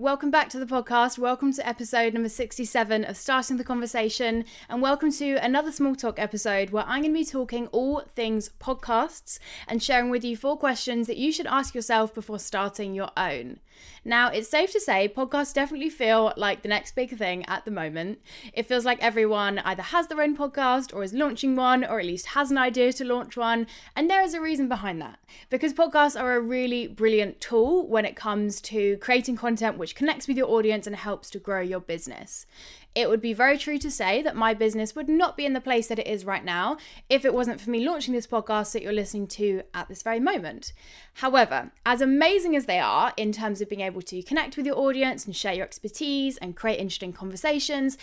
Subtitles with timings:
[0.00, 1.18] Welcome back to the podcast.
[1.18, 4.46] Welcome to episode number 67 of Starting the Conversation.
[4.70, 8.48] And welcome to another small talk episode where I'm going to be talking all things
[8.58, 13.10] podcasts and sharing with you four questions that you should ask yourself before starting your
[13.14, 13.58] own.
[14.04, 17.70] Now, it's safe to say podcasts definitely feel like the next big thing at the
[17.70, 18.20] moment.
[18.54, 22.06] It feels like everyone either has their own podcast or is launching one or at
[22.06, 23.66] least has an idea to launch one.
[23.94, 25.18] And there is a reason behind that
[25.50, 30.28] because podcasts are a really brilliant tool when it comes to creating content which connects
[30.28, 32.46] with your audience and helps to grow your business.
[32.94, 35.60] It would be very true to say that my business would not be in the
[35.60, 36.76] place that it is right now
[37.08, 40.18] if it wasn't for me launching this podcast that you're listening to at this very
[40.18, 40.72] moment.
[41.14, 44.78] However, as amazing as they are in terms of being able to connect with your
[44.78, 47.96] audience and share your expertise and create interesting conversations,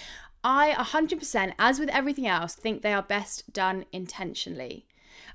[0.43, 4.85] I 100%, as with everything else, think they are best done intentionally.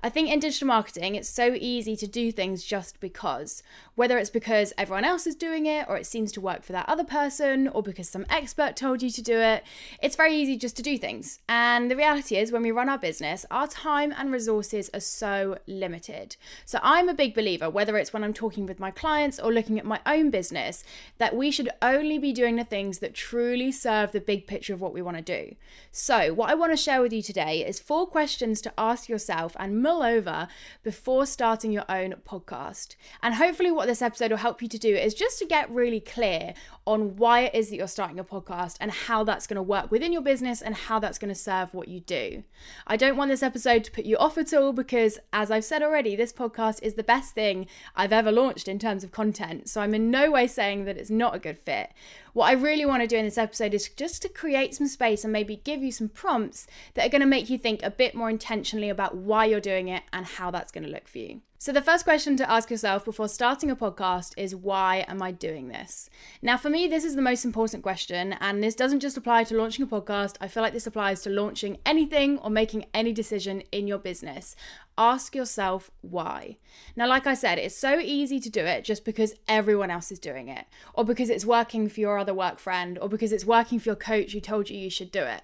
[0.04, 3.62] I think in digital marketing, it's so easy to do things just because.
[3.94, 6.88] Whether it's because everyone else is doing it, or it seems to work for that
[6.88, 9.62] other person, or because some expert told you to do it,
[10.02, 11.38] it's very easy just to do things.
[11.48, 15.58] And the reality is, when we run our business, our time and resources are so
[15.68, 16.34] limited.
[16.64, 19.78] So I'm a big believer, whether it's when I'm talking with my clients or looking
[19.78, 20.82] at my own business,
[21.18, 24.80] that we should only be doing the things that truly serve the big picture of
[24.80, 25.54] what we want to do.
[25.92, 29.54] So, what I want to share with you today is four questions to ask yourself
[29.60, 30.48] and mull over
[30.82, 32.96] before starting your own podcast.
[33.22, 36.00] And hopefully, what this episode will help you to do is just to get really
[36.00, 36.54] clear
[36.86, 39.90] on why it is that you're starting a podcast and how that's going to work
[39.90, 42.42] within your business and how that's going to serve what you do.
[42.86, 45.82] I don't want this episode to put you off at all because, as I've said
[45.82, 49.68] already, this podcast is the best thing I've ever launched in terms of content.
[49.68, 51.90] So I'm in no way saying that it's not a good fit.
[52.32, 55.22] What I really want to do in this episode is just to create some space
[55.22, 58.14] and maybe give you some prompts that are going to make you think a bit
[58.14, 61.42] more intentionally about why you're doing it and how that's going to look for you.
[61.62, 65.30] So, the first question to ask yourself before starting a podcast is why am I
[65.30, 66.10] doing this?
[66.42, 69.56] Now, for me, this is the most important question, and this doesn't just apply to
[69.56, 70.34] launching a podcast.
[70.40, 74.56] I feel like this applies to launching anything or making any decision in your business.
[74.98, 76.56] Ask yourself why.
[76.96, 80.18] Now, like I said, it's so easy to do it just because everyone else is
[80.18, 83.78] doing it, or because it's working for your other work friend, or because it's working
[83.78, 85.42] for your coach who told you you should do it.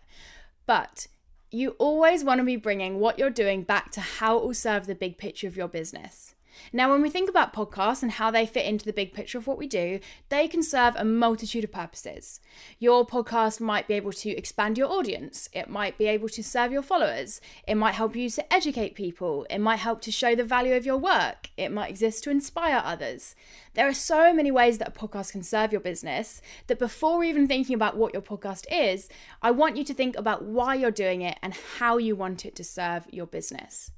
[0.66, 1.06] But
[1.50, 4.86] you always want to be bringing what you're doing back to how it will serve
[4.86, 6.34] the big picture of your business.
[6.72, 9.46] Now, when we think about podcasts and how they fit into the big picture of
[9.46, 12.40] what we do, they can serve a multitude of purposes.
[12.78, 16.72] Your podcast might be able to expand your audience, it might be able to serve
[16.72, 20.44] your followers, it might help you to educate people, it might help to show the
[20.44, 23.34] value of your work, it might exist to inspire others.
[23.74, 27.46] There are so many ways that a podcast can serve your business that before even
[27.46, 29.08] thinking about what your podcast is,
[29.40, 32.56] I want you to think about why you're doing it and how you want it
[32.56, 33.90] to serve your business.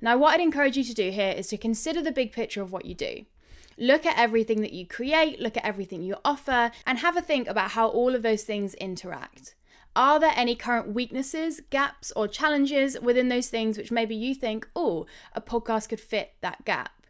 [0.00, 2.72] Now, what I'd encourage you to do here is to consider the big picture of
[2.72, 3.26] what you do.
[3.78, 7.46] Look at everything that you create, look at everything you offer, and have a think
[7.46, 9.54] about how all of those things interact.
[9.94, 14.68] Are there any current weaknesses, gaps, or challenges within those things which maybe you think,
[14.76, 17.06] oh, a podcast could fit that gap?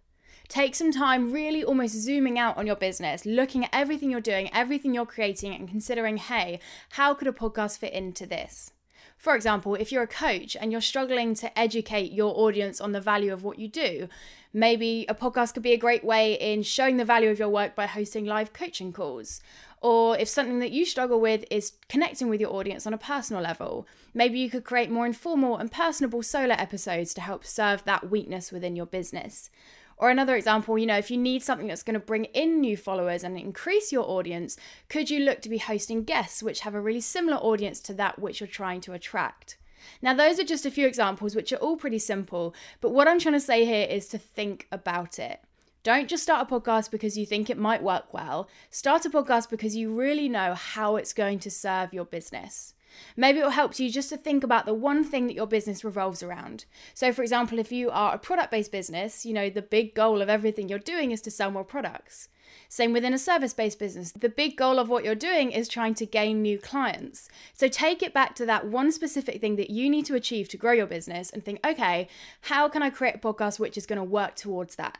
[0.49, 4.49] Take some time really almost zooming out on your business, looking at everything you're doing,
[4.55, 6.61] everything you're creating, and considering, hey,
[6.91, 8.71] how could a podcast fit into this?
[9.17, 13.01] For example, if you're a coach and you're struggling to educate your audience on the
[13.01, 14.09] value of what you do,
[14.53, 17.75] maybe a podcast could be a great way in showing the value of your work
[17.75, 19.41] by hosting live coaching calls.
[19.81, 23.43] Or if something that you struggle with is connecting with your audience on a personal
[23.43, 28.11] level, maybe you could create more informal and personable solo episodes to help serve that
[28.11, 29.51] weakness within your business.
[29.99, 32.77] Or another example, you know, if you need something that's going to bring in new
[32.77, 34.57] followers and increase your audience,
[34.89, 38.19] could you look to be hosting guests which have a really similar audience to that
[38.19, 39.57] which you're trying to attract?
[40.03, 43.19] Now, those are just a few examples which are all pretty simple, but what I'm
[43.19, 45.41] trying to say here is to think about it.
[45.83, 48.49] Don't just start a podcast because you think it might work well.
[48.71, 52.75] Start a podcast because you really know how it's going to serve your business.
[53.17, 55.85] Maybe it will help you just to think about the one thing that your business
[55.85, 56.65] revolves around.
[56.95, 60.23] So, for example, if you are a product based business, you know, the big goal
[60.23, 62.29] of everything you're doing is to sell more products.
[62.69, 64.13] Same within a service based business.
[64.13, 67.29] The big goal of what you're doing is trying to gain new clients.
[67.53, 70.57] So take it back to that one specific thing that you need to achieve to
[70.57, 72.09] grow your business and think, okay,
[72.43, 74.99] how can I create a podcast which is going to work towards that?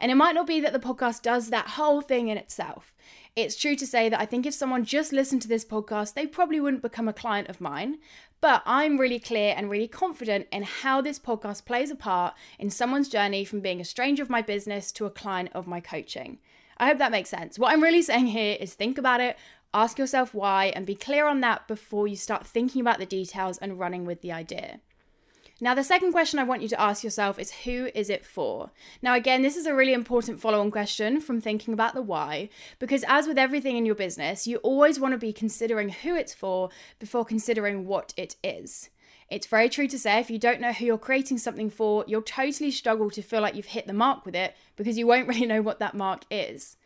[0.00, 2.92] And it might not be that the podcast does that whole thing in itself.
[3.36, 6.26] It's true to say that I think if someone just listened to this podcast, they
[6.26, 7.98] probably wouldn't become a client of mine.
[8.40, 12.70] But I'm really clear and really confident in how this podcast plays a part in
[12.70, 16.38] someone's journey from being a stranger of my business to a client of my coaching.
[16.78, 17.58] I hope that makes sense.
[17.58, 19.36] What I'm really saying here is think about it,
[19.74, 23.58] ask yourself why, and be clear on that before you start thinking about the details
[23.58, 24.80] and running with the idea.
[25.58, 28.70] Now, the second question I want you to ask yourself is who is it for?
[29.00, 32.50] Now, again, this is a really important follow on question from thinking about the why,
[32.78, 36.34] because as with everything in your business, you always want to be considering who it's
[36.34, 36.68] for
[36.98, 38.90] before considering what it is.
[39.30, 42.20] It's very true to say if you don't know who you're creating something for, you'll
[42.20, 45.46] totally struggle to feel like you've hit the mark with it because you won't really
[45.46, 46.76] know what that mark is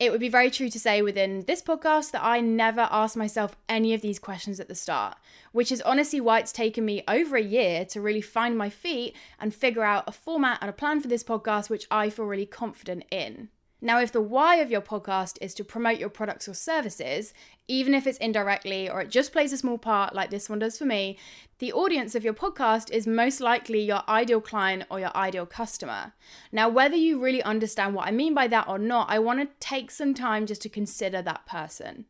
[0.00, 3.54] it would be very true to say within this podcast that I never asked myself
[3.68, 5.18] any of these questions at the start,
[5.52, 9.14] which is honestly why it's taken me over a year to really find my feet
[9.38, 12.46] and figure out a format and a plan for this podcast, which I feel really
[12.46, 13.50] confident in.
[13.82, 17.32] Now, if the why of your podcast is to promote your products or services,
[17.66, 20.76] even if it's indirectly or it just plays a small part like this one does
[20.76, 21.18] for me,
[21.60, 26.12] the audience of your podcast is most likely your ideal client or your ideal customer.
[26.52, 29.66] Now, whether you really understand what I mean by that or not, I want to
[29.66, 32.04] take some time just to consider that person.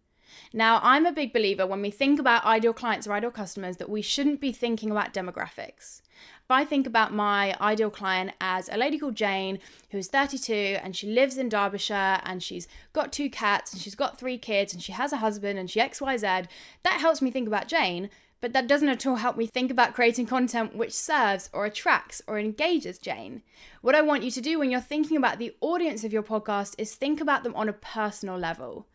[0.53, 3.89] Now, I'm a big believer when we think about ideal clients or ideal customers that
[3.89, 6.03] we shouldn't be thinking about demographics.
[6.51, 9.61] If I think about my ideal client as a lady called Jane
[9.91, 14.19] who's 32 and she lives in Derbyshire and she's got two cats and she's got
[14.19, 16.49] three kids and she has a husband and she XYZ,
[16.83, 18.11] that helps me think about Jane.
[18.41, 22.21] But that doesn't at all help me think about creating content which serves or attracts
[22.27, 23.43] or engages Jane.
[23.81, 26.75] What I want you to do when you're thinking about the audience of your podcast
[26.79, 28.89] is think about them on a personal level.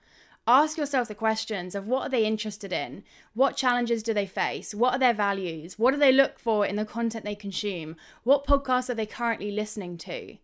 [0.48, 3.04] Ask yourself the questions of what are they interested in?
[3.34, 4.76] What challenges do they face?
[4.76, 5.80] What are their values?
[5.80, 7.96] What do they look for in the content they consume?
[8.24, 10.38] What podcasts are they currently listening to?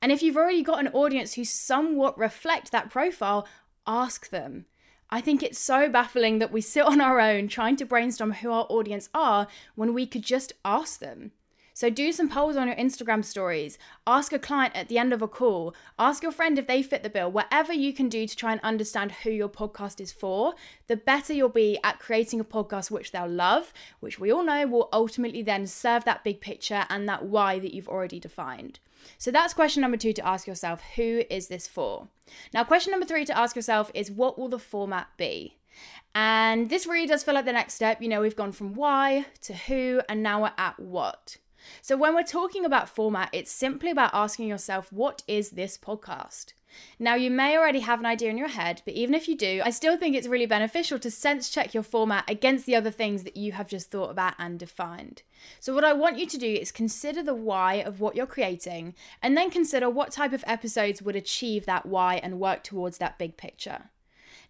[0.00, 3.48] And if you've already got an audience who somewhat reflect that profile,
[3.84, 4.66] ask them.
[5.10, 8.52] I think it's so baffling that we sit on our own trying to brainstorm who
[8.52, 11.32] our audience are when we could just ask them.
[11.74, 13.78] So do some polls on your Instagram stories.
[14.06, 15.74] Ask a client at the end of a call.
[15.98, 17.30] Ask your friend if they fit the bill.
[17.30, 20.54] Whatever you can do to try and understand who your podcast is for,
[20.86, 24.66] the better you'll be at creating a podcast which they'll love, which we all know
[24.66, 28.78] will ultimately then serve that big picture and that why that you've already defined.
[29.18, 32.08] So that's question number two to ask yourself who is this for?
[32.52, 35.56] Now, question number three to ask yourself is what will the format be?
[36.14, 38.02] And this really does feel like the next step.
[38.02, 41.38] You know, we've gone from why to who, and now we're at what.
[41.80, 46.52] So, when we're talking about format, it's simply about asking yourself, what is this podcast?
[46.98, 49.60] Now, you may already have an idea in your head, but even if you do,
[49.64, 53.24] I still think it's really beneficial to sense check your format against the other things
[53.24, 55.22] that you have just thought about and defined.
[55.60, 58.94] So, what I want you to do is consider the why of what you're creating,
[59.20, 63.18] and then consider what type of episodes would achieve that why and work towards that
[63.18, 63.90] big picture.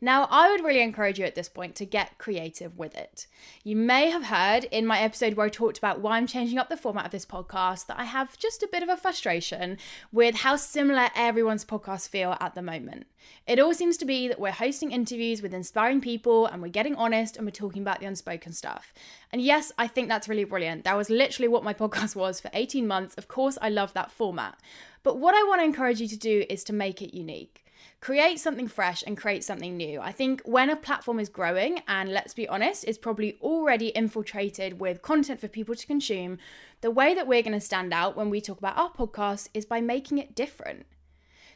[0.04, 3.28] Now, I would really encourage you at this point to get creative with it.
[3.62, 6.68] You may have heard in my episode where I talked about why I'm changing up
[6.68, 9.78] the format of this podcast that I have just a bit of a frustration
[10.10, 13.06] with how similar everyone's podcasts feel at the moment.
[13.46, 16.96] It all seems to be that we're hosting interviews with inspiring people and we're getting
[16.96, 18.92] honest and we're talking about the unspoken stuff.
[19.30, 20.82] And yes, I think that's really brilliant.
[20.82, 23.14] That was literally what my podcast was for 18 months.
[23.14, 24.58] Of course, I love that format.
[25.04, 27.61] But what I want to encourage you to do is to make it unique
[28.02, 30.00] create something fresh and create something new.
[30.00, 34.80] I think when a platform is growing, and let's be honest, is probably already infiltrated
[34.80, 36.38] with content for people to consume,
[36.80, 39.64] the way that we're going to stand out when we talk about our podcast is
[39.64, 40.84] by making it different.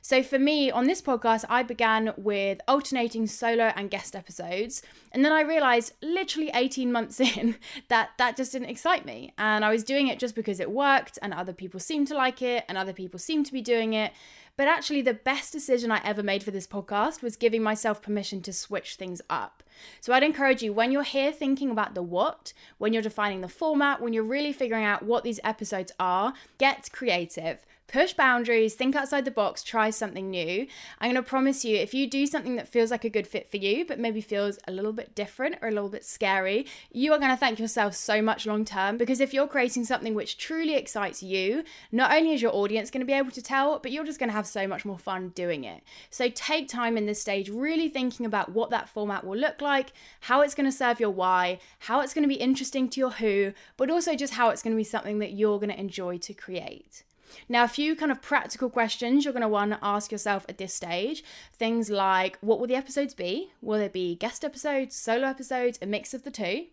[0.08, 4.80] So for me, on this podcast, I began with alternating solo and guest episodes.
[5.10, 7.56] And then I realized literally 18 months in
[7.88, 9.34] that that just didn't excite me.
[9.36, 12.40] And I was doing it just because it worked and other people seemed to like
[12.40, 14.12] it and other people seemed to be doing it.
[14.56, 18.40] But actually, the best decision I ever made for this podcast was giving myself permission
[18.42, 19.62] to switch things up.
[20.00, 23.48] So I'd encourage you when you're here thinking about the what, when you're defining the
[23.48, 28.96] format, when you're really figuring out what these episodes are, get creative push boundaries, think
[28.96, 30.66] outside the box, try something new.
[31.00, 33.50] I'm going to promise you, if you do something that feels like a good fit
[33.50, 37.12] for you, but maybe feels a little bit different or a little bit scary, you
[37.12, 38.96] are going to thank yourself so much long term.
[38.96, 43.00] Because if you're creating something which truly excites you, not only is your audience going
[43.00, 45.28] to be able to tell, but you're just going to have so much more fun
[45.30, 45.82] doing it.
[46.10, 49.92] So take time in this stage, really thinking about what that format will look like,
[50.20, 53.10] how it's going to serve your why, how it's going to be interesting to your
[53.10, 56.18] who, but also just how it's going to be something that you're going to enjoy
[56.18, 57.04] to create.
[57.48, 60.58] Now, a few kind of practical questions you're going to want to ask yourself at
[60.58, 61.24] this stage.
[61.52, 63.52] Things like what will the episodes be?
[63.60, 66.66] Will there be guest episodes, solo episodes, a mix of the two?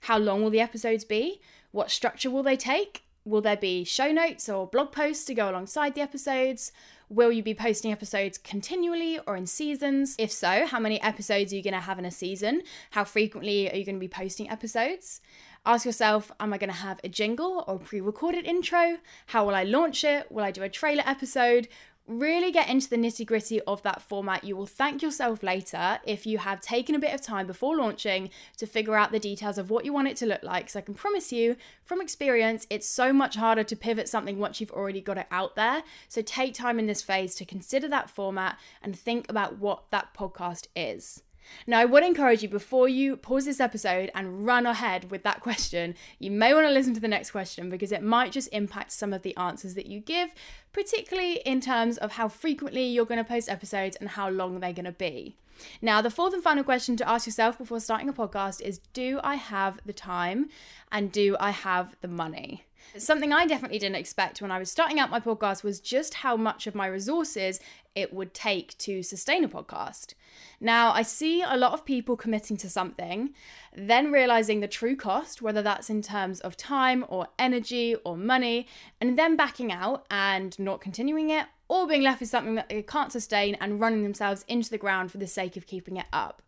[0.00, 1.40] How long will the episodes be?
[1.72, 3.02] What structure will they take?
[3.24, 6.70] Will there be show notes or blog posts to go alongside the episodes?
[7.08, 10.14] Will you be posting episodes continually or in seasons?
[10.16, 12.62] If so, how many episodes are you going to have in a season?
[12.92, 15.20] How frequently are you going to be posting episodes?
[15.66, 18.98] Ask yourself, am I going to have a jingle or pre recorded intro?
[19.26, 20.30] How will I launch it?
[20.30, 21.66] Will I do a trailer episode?
[22.08, 24.44] really get into the nitty gritty of that format.
[24.44, 28.30] You will thank yourself later if you have taken a bit of time before launching
[28.58, 30.70] to figure out the details of what you want it to look like.
[30.70, 34.60] So I can promise you from experience, it's so much harder to pivot something once
[34.60, 35.82] you've already got it out there.
[36.08, 40.14] So take time in this phase to consider that format and think about what that
[40.14, 41.24] podcast is.
[41.66, 45.40] Now, I would encourage you before you pause this episode and run ahead with that
[45.40, 48.92] question, you may want to listen to the next question because it might just impact
[48.92, 50.30] some of the answers that you give,
[50.72, 54.72] particularly in terms of how frequently you're going to post episodes and how long they're
[54.72, 55.36] going to be.
[55.80, 59.20] Now, the fourth and final question to ask yourself before starting a podcast is Do
[59.22, 60.48] I have the time
[60.90, 62.64] and do I have the money?
[62.96, 66.36] Something I definitely didn't expect when I was starting out my podcast was just how
[66.36, 67.60] much of my resources
[67.94, 70.14] it would take to sustain a podcast.
[70.60, 73.30] Now, I see a lot of people committing to something,
[73.76, 78.66] then realizing the true cost, whether that's in terms of time or energy or money,
[79.00, 82.82] and then backing out and not continuing it, or being left with something that they
[82.82, 86.42] can't sustain and running themselves into the ground for the sake of keeping it up.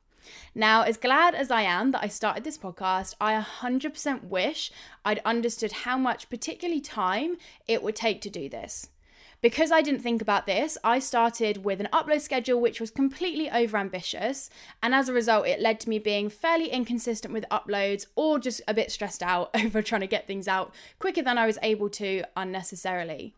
[0.55, 4.71] Now, as glad as I am that I started this podcast, I 100% wish
[5.05, 8.89] I'd understood how much, particularly time, it would take to do this.
[9.41, 13.49] Because I didn't think about this, I started with an upload schedule which was completely
[13.49, 14.49] overambitious,
[14.83, 18.61] and as a result, it led to me being fairly inconsistent with uploads or just
[18.67, 21.89] a bit stressed out over trying to get things out quicker than I was able
[21.91, 23.33] to unnecessarily.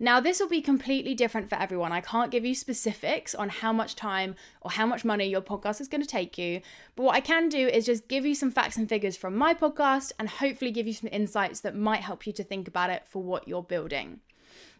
[0.00, 1.92] Now, this will be completely different for everyone.
[1.92, 5.80] I can't give you specifics on how much time or how much money your podcast
[5.80, 6.60] is going to take you,
[6.96, 9.54] but what I can do is just give you some facts and figures from my
[9.54, 13.04] podcast and hopefully give you some insights that might help you to think about it
[13.06, 14.20] for what you're building.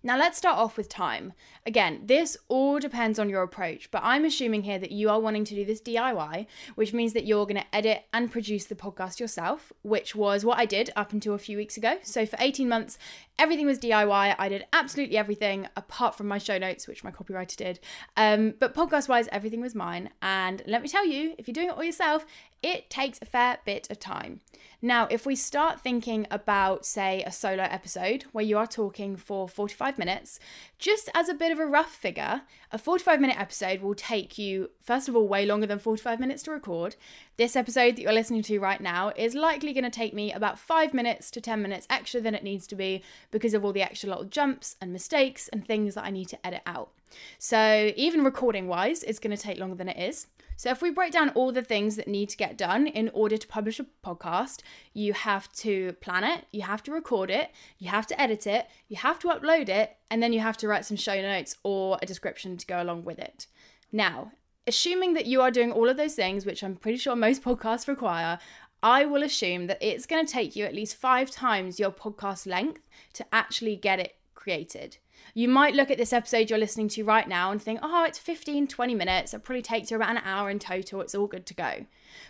[0.06, 1.32] Now, let's start off with time.
[1.66, 5.44] Again, this all depends on your approach, but I'm assuming here that you are wanting
[5.46, 6.46] to do this DIY,
[6.76, 10.58] which means that you're going to edit and produce the podcast yourself, which was what
[10.58, 11.98] I did up until a few weeks ago.
[12.04, 12.98] So, for 18 months,
[13.36, 14.36] everything was DIY.
[14.38, 17.80] I did absolutely everything apart from my show notes, which my copywriter did.
[18.16, 20.10] Um, but podcast wise, everything was mine.
[20.22, 22.24] And let me tell you, if you're doing it all yourself,
[22.62, 24.40] it takes a fair bit of time.
[24.82, 29.48] Now, if we start thinking about, say, a solo episode where you are talking for
[29.48, 30.38] 45 minutes,
[30.78, 34.70] just as a bit of a rough figure, a 45 minute episode will take you,
[34.80, 36.96] first of all, way longer than 45 minutes to record.
[37.38, 40.58] This episode that you're listening to right now is likely going to take me about
[40.58, 43.82] 5 minutes to 10 minutes extra than it needs to be because of all the
[43.82, 46.92] extra little jumps and mistakes and things that I need to edit out.
[47.38, 50.28] So, even recording wise, it's going to take longer than it is.
[50.56, 53.36] So, if we break down all the things that need to get done in order
[53.36, 54.62] to publish a podcast,
[54.94, 58.66] you have to plan it, you have to record it, you have to edit it,
[58.88, 61.98] you have to upload it, and then you have to write some show notes or
[62.00, 63.46] a description to go along with it.
[63.92, 64.32] Now,
[64.66, 67.88] assuming that you are doing all of those things, which I'm pretty sure most podcasts
[67.88, 68.38] require,
[68.82, 72.46] I will assume that it's going to take you at least five times your podcast
[72.46, 72.82] length
[73.14, 74.98] to actually get it created.
[75.34, 78.18] You might look at this episode you're listening to right now and think, oh, it's
[78.18, 79.34] 15, 20 minutes.
[79.34, 81.00] It probably takes you about an hour in total.
[81.00, 81.86] It's all good to go.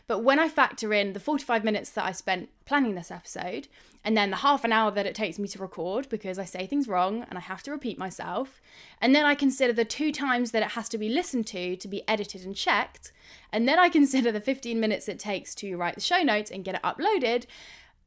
[0.07, 3.69] But when I factor in the 45 minutes that I spent planning this episode,
[4.07, 6.67] and then the half an hour that it takes me to record because I say
[6.67, 8.61] things wrong and I have to repeat myself,
[9.01, 11.89] and then I consider the two times that it has to be listened to to
[11.89, 13.13] be edited and checked,
[13.53, 16.65] and then I consider the 15 minutes it takes to write the show notes and
[16.65, 17.47] get it uploaded,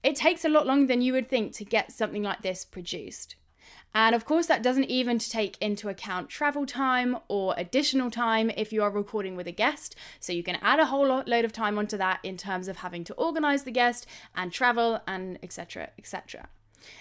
[0.01, 3.35] it takes a lot longer than you would think to get something like this produced.
[3.93, 8.71] And of course, that doesn't even take into account travel time or additional time if
[8.71, 9.95] you are recording with a guest.
[10.19, 13.03] So you can add a whole load of time onto that in terms of having
[13.05, 15.89] to organize the guest and travel and etc.
[15.97, 16.49] etc.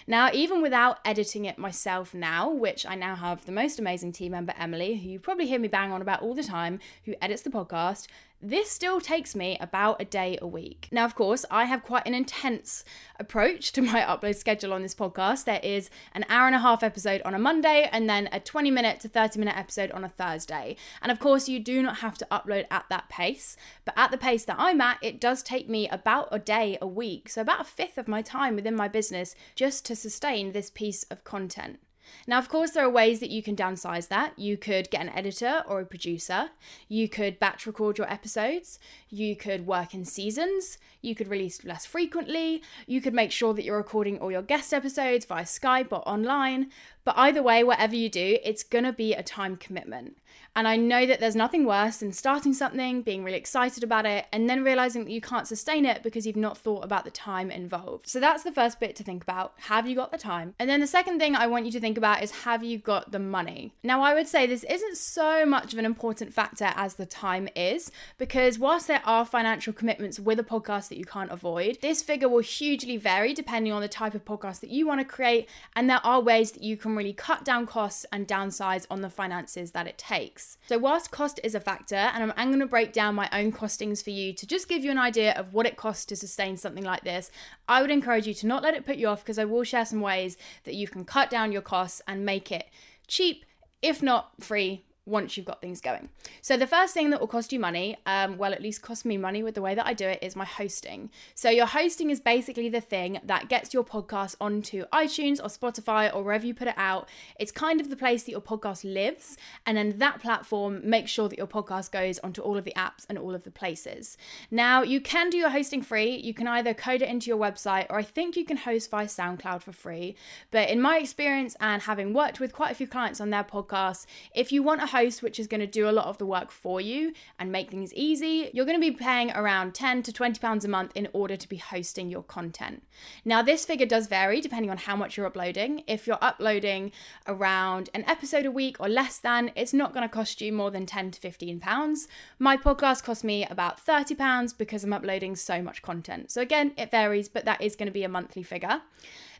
[0.07, 4.31] Now, even without editing it myself now, which I now have the most amazing team
[4.31, 7.43] member, Emily, who you probably hear me bang on about all the time, who edits
[7.43, 8.07] the podcast,
[8.41, 10.87] this still takes me about a day a week.
[10.91, 12.85] Now, of course, I have quite an intense
[13.19, 15.43] approach to my upload schedule on this podcast.
[15.43, 18.71] There is an hour and a half episode on a Monday and then a 20
[18.71, 20.77] minute to 30 minute episode on a Thursday.
[21.01, 24.17] And of course, you do not have to upload at that pace, but at the
[24.17, 27.29] pace that I'm at, it does take me about a day a week.
[27.29, 31.03] So, about a fifth of my time within my business just to sustain this piece
[31.03, 31.79] of content.
[32.27, 34.37] Now, of course, there are ways that you can downsize that.
[34.37, 36.49] You could get an editor or a producer.
[36.87, 38.79] You could batch record your episodes.
[39.09, 40.77] You could work in seasons.
[41.01, 42.61] You could release less frequently.
[42.87, 46.71] You could make sure that you're recording all your guest episodes via Skype or online.
[47.03, 50.17] But either way, whatever you do, it's going to be a time commitment.
[50.55, 54.25] And I know that there's nothing worse than starting something, being really excited about it,
[54.31, 57.51] and then realizing that you can't sustain it because you've not thought about the time
[57.51, 58.07] involved.
[58.07, 59.53] So that's the first bit to think about.
[59.57, 60.55] Have you got the time?
[60.59, 63.11] And then the second thing I want you to think about is have you got
[63.11, 63.73] the money?
[63.83, 67.47] Now, I would say this isn't so much of an important factor as the time
[67.55, 72.01] is, because whilst there are financial commitments with a podcast that you can't avoid, this
[72.01, 75.47] figure will hugely vary depending on the type of podcast that you want to create,
[75.75, 79.09] and there are ways that you can really cut down costs and downsize on the
[79.09, 80.57] finances that it takes.
[80.67, 83.51] So, whilst cost is a factor, and I'm, I'm going to break down my own
[83.51, 86.57] costings for you to just give you an idea of what it costs to sustain
[86.57, 87.31] something like this,
[87.67, 89.85] I would encourage you to not let it put you off because I will share
[89.85, 92.69] some ways that you can cut down your costs and make it
[93.07, 93.45] cheap,
[93.81, 96.09] if not free, once you've got things going.
[96.41, 99.17] So the first thing that will cost you money, um, well, at least cost me
[99.17, 101.09] money with the way that I do it, is my hosting.
[101.35, 106.13] So your hosting is basically the thing that gets your podcast onto iTunes or Spotify
[106.13, 107.09] or wherever you put it out.
[107.39, 111.27] It's kind of the place that your podcast lives, and then that platform makes sure
[111.27, 114.17] that your podcast goes onto all of the apps and all of the places.
[114.51, 116.15] Now you can do your hosting free.
[116.15, 119.07] You can either code it into your website, or I think you can host via
[119.07, 120.15] SoundCloud for free.
[120.51, 124.05] But in my experience and having worked with quite a few clients on their podcasts,
[124.35, 126.51] if you want a host which is going to do a lot of the work
[126.51, 130.39] for you and make things easy, you're going to be paying around 10 to 20
[130.39, 132.83] pounds a month in order to be hosting your content.
[133.23, 135.83] Now, this figure does vary depending on how much you're uploading.
[135.87, 136.91] If you're uploading
[137.27, 140.71] around an episode a week or less than, it's not going to cost you more
[140.71, 142.07] than 10 to 15 pounds.
[142.37, 146.31] My podcast cost me about 30 pounds because I'm uploading so much content.
[146.31, 148.81] So again, it varies, but that is going to be a monthly figure.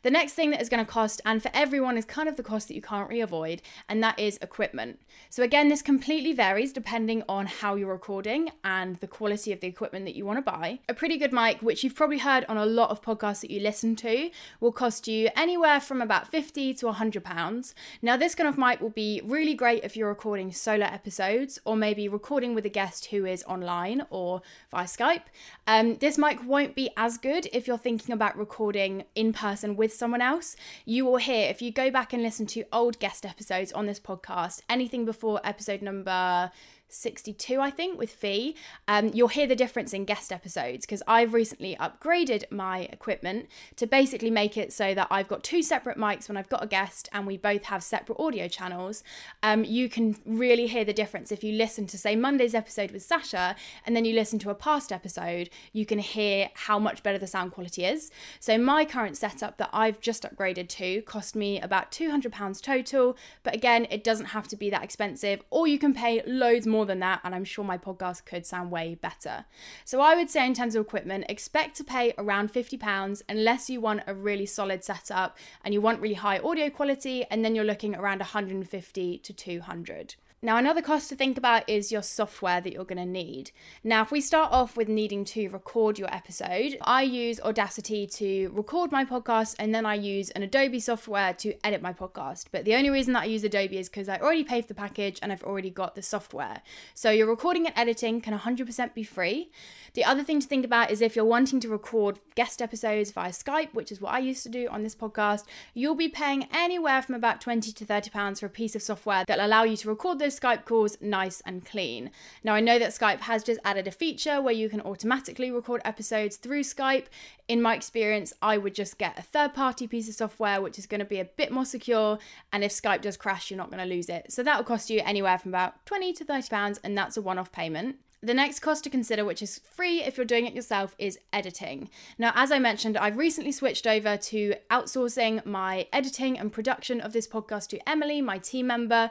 [0.02, 2.44] The next thing that is going to cost, and for everyone, is kind of the
[2.44, 5.02] cost that you can't really avoid, and that is equipment.
[5.30, 9.68] So, again, this completely varies depending on how you're recording and the quality of the
[9.68, 10.80] equipment that you want to buy.
[10.88, 13.60] A pretty good mic, which you've probably heard on a lot of podcasts that you
[13.60, 14.30] listen to,
[14.62, 17.76] will cost you anywhere from about 50 to 100 pounds.
[18.02, 21.76] Now, this kind of mic will be really great if you're recording solo episodes or
[21.76, 24.42] maybe recording with a guest who is online or
[24.72, 25.24] via Skype.
[25.68, 29.89] Um, this mic won't be as good if you're thinking about recording in person with
[29.90, 30.56] with someone else,
[30.86, 34.00] you will hear, if you go back and listen to old guest episodes on this
[34.00, 36.52] podcast, anything before episode number
[36.90, 38.56] 62, I think, with Fee,
[38.88, 43.88] um, you'll hear the difference in guest episodes because I've recently upgraded my equipment to
[43.88, 47.10] basically make it so that I've got two separate mics when I've got a guest
[47.14, 49.04] and we both have separate audio channels.
[49.44, 53.04] Um, you can really hear the difference if you listen to, say, Monday's episode with
[53.04, 53.56] Sasha
[53.86, 57.28] and then you listen to a past episode, you can hear how much better the
[57.28, 58.12] sound quality is.
[58.40, 63.54] So, my current setup that I've just upgraded to cost me about £200 total, but
[63.54, 66.86] again, it doesn't have to be that expensive, or you can pay loads more more
[66.86, 69.44] than that, and I'm sure my podcast could sound way better.
[69.84, 73.82] So I would say, in terms of equipment, expect to pay around £50 unless you
[73.82, 77.66] want a really solid setup and you want really high audio quality, and then you're
[77.66, 80.16] looking around 150 to 200.
[80.42, 83.52] Now, another cost to think about is your software that you're going to need.
[83.84, 88.50] Now, if we start off with needing to record your episode, I use Audacity to
[88.54, 92.46] record my podcast and then I use an Adobe software to edit my podcast.
[92.54, 94.76] But the only reason that I use Adobe is because I already paid for the
[94.76, 96.62] package and I've already got the software.
[96.94, 99.52] So, your recording and editing can 100% be free.
[99.94, 103.32] The other thing to think about is if you're wanting to record guest episodes via
[103.32, 107.02] Skype, which is what I used to do on this podcast, you'll be paying anywhere
[107.02, 109.90] from about 20 to 30 pounds for a piece of software that'll allow you to
[109.90, 112.12] record those those Skype calls nice and clean.
[112.44, 115.82] Now, I know that Skype has just added a feature where you can automatically record
[115.84, 117.06] episodes through Skype.
[117.48, 120.86] In my experience, I would just get a third party piece of software, which is
[120.86, 122.20] going to be a bit more secure.
[122.54, 124.32] And if Skype does crash, you're not going to lose it.
[124.32, 127.22] So that will cost you anywhere from about 20 to 30 pounds, and that's a
[127.24, 127.96] one off payment.
[128.22, 131.90] The next cost to consider, which is free if you're doing it yourself, is editing.
[132.18, 137.14] Now, as I mentioned, I've recently switched over to outsourcing my editing and production of
[137.14, 139.10] this podcast to Emily, my team member,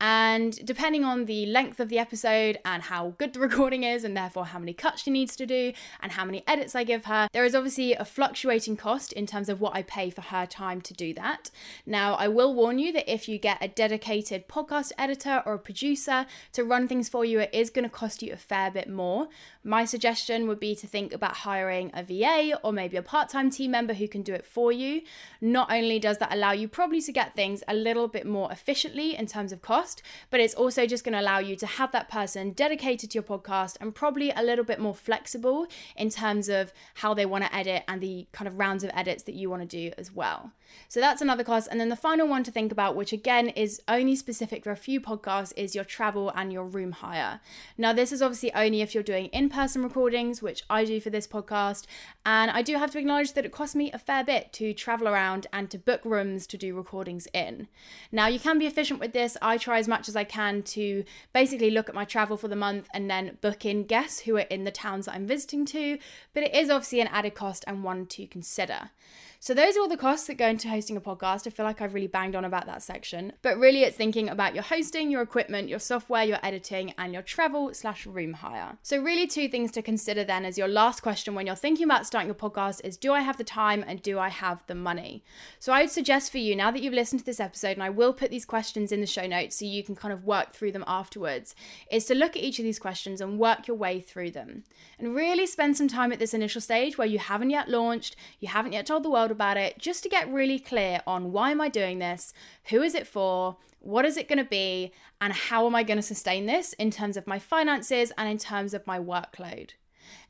[0.00, 4.16] and depending on the length of the episode and how good the recording is, and
[4.16, 7.28] therefore how many cuts she needs to do and how many edits I give her,
[7.32, 10.80] there is obviously a fluctuating cost in terms of what I pay for her time
[10.82, 11.50] to do that.
[11.84, 15.58] Now, I will warn you that if you get a dedicated podcast editor or a
[15.58, 18.88] producer to run things for you, it is going to cost you a fair bit
[18.88, 19.28] more.
[19.64, 23.50] My suggestion would be to think about hiring a VA or maybe a part time
[23.50, 25.02] team member who can do it for you.
[25.40, 29.16] Not only does that allow you probably to get things a little bit more efficiently
[29.16, 31.92] in terms of cost podcast, but it's also just going to allow you to have
[31.92, 36.48] that person dedicated to your podcast and probably a little bit more flexible in terms
[36.48, 39.50] of how they want to edit and the kind of rounds of edits that you
[39.50, 40.52] want to do as well.
[40.88, 41.68] So that's another cost.
[41.70, 44.76] And then the final one to think about, which again is only specific for a
[44.76, 47.40] few podcasts, is your travel and your room hire.
[47.76, 51.10] Now, this is obviously only if you're doing in person recordings, which I do for
[51.10, 51.86] this podcast.
[52.26, 55.08] And I do have to acknowledge that it costs me a fair bit to travel
[55.08, 57.68] around and to book rooms to do recordings in.
[58.12, 59.36] Now, you can be efficient with this.
[59.40, 62.56] I try as much as I can to basically look at my travel for the
[62.56, 65.98] month and then book in guests who are in the towns that I'm visiting to.
[66.34, 68.90] But it is obviously an added cost and one to consider.
[69.40, 71.46] So, those are all the costs that go into hosting a podcast.
[71.46, 74.52] I feel like I've really banged on about that section, but really it's thinking about
[74.52, 78.78] your hosting, your equipment, your software, your editing, and your travel slash room hire.
[78.82, 82.04] So, really, two things to consider then as your last question when you're thinking about
[82.04, 85.22] starting a podcast is do I have the time and do I have the money?
[85.60, 87.90] So, I would suggest for you now that you've listened to this episode, and I
[87.90, 90.72] will put these questions in the show notes so you can kind of work through
[90.72, 91.54] them afterwards,
[91.92, 94.64] is to look at each of these questions and work your way through them.
[94.98, 98.48] And really spend some time at this initial stage where you haven't yet launched, you
[98.48, 101.60] haven't yet told the world about it, just to get really clear on why am
[101.60, 102.32] I doing this?
[102.66, 103.56] Who is it for?
[103.80, 104.92] What is it going to be?
[105.20, 108.38] And how am I going to sustain this in terms of my finances and in
[108.38, 109.70] terms of my workload?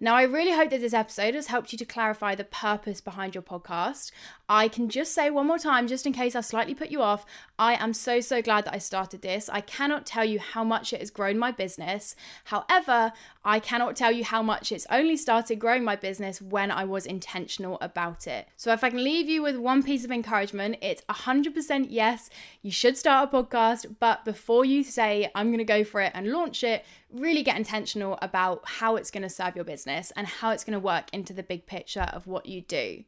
[0.00, 3.34] Now, I really hope that this episode has helped you to clarify the purpose behind
[3.34, 4.10] your podcast.
[4.48, 7.26] I can just say one more time, just in case I slightly put you off,
[7.58, 9.48] I am so, so glad that I started this.
[9.50, 12.16] I cannot tell you how much it has grown my business.
[12.44, 13.12] However,
[13.44, 17.04] I cannot tell you how much it's only started growing my business when I was
[17.04, 18.48] intentional about it.
[18.56, 22.30] So, if I can leave you with one piece of encouragement, it's 100% yes,
[22.62, 26.12] you should start a podcast, but before you say, I'm going to go for it
[26.14, 30.26] and launch it, really get intentional about how it's going to serve your business and
[30.26, 33.02] how it's going to work into the big picture of what you do.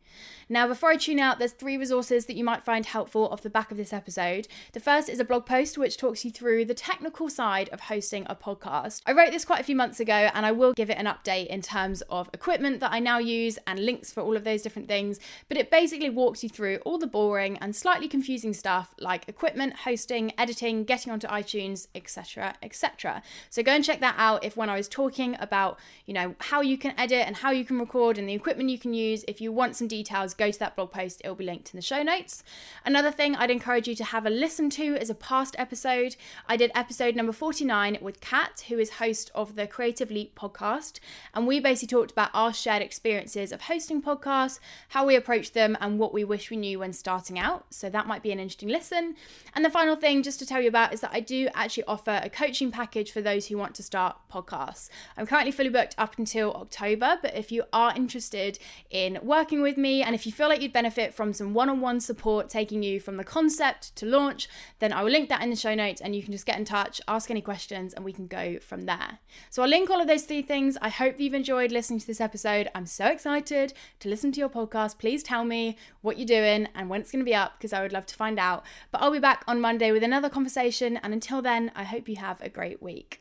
[0.48, 3.50] Now, before I tune out, there's three resources that you might find helpful off the
[3.50, 4.48] back of this episode.
[4.72, 8.26] The first is a blog post which talks you through the technical side of hosting
[8.28, 9.02] a podcast.
[9.06, 11.46] I wrote this quite a few months ago and I will give it an update
[11.48, 14.88] in terms of equipment that I now use and links for all of those different
[14.88, 19.28] things, but it basically walks you through all the boring and slightly confusing stuff like
[19.28, 23.22] equipment, hosting, editing, getting onto iTunes, etc., etc.
[23.50, 26.60] So go and check that out if when I was talking about, you know, how
[26.60, 29.40] you can edit and how you can record and the equipment you can use, if
[29.40, 31.20] you want some details, go to that blog post.
[31.24, 32.44] It'll be linked in the show notes.
[32.84, 36.14] Another thing I'd encourage you to have a listen to is a past episode.
[36.48, 41.00] I did episode number 49 with Kat, who is host of the Creative Leap podcast.
[41.34, 45.76] And we basically talked about our shared experiences of hosting podcasts, how we approach them,
[45.80, 47.66] and what we wish we knew when starting out.
[47.70, 49.16] So that might be an interesting listen.
[49.54, 52.20] And the final thing, just to tell you about, is that I do actually offer
[52.22, 54.88] a coaching package for those who want to start podcasts.
[55.18, 58.58] I'm currently fully booked up until October, but if you are interested
[58.90, 61.68] in working with me and if you you feel like you'd benefit from some one
[61.68, 65.42] on one support taking you from the concept to launch, then I will link that
[65.42, 68.04] in the show notes and you can just get in touch, ask any questions, and
[68.04, 69.18] we can go from there.
[69.50, 70.78] So I'll link all of those three things.
[70.80, 72.68] I hope you've enjoyed listening to this episode.
[72.76, 74.98] I'm so excited to listen to your podcast.
[74.98, 77.82] Please tell me what you're doing and when it's going to be up because I
[77.82, 78.64] would love to find out.
[78.92, 80.96] But I'll be back on Monday with another conversation.
[80.98, 83.20] And until then, I hope you have a great week.